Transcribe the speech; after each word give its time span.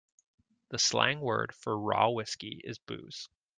The 0.69 0.79
slang 0.79 1.19
word 1.21 1.53
for 1.53 1.77
raw 1.79 2.09
whiskey 2.09 2.59
is 2.63 2.79
booze. 2.79 3.29